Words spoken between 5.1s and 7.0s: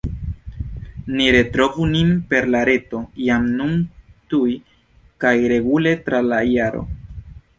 kaj regule tra la jaro!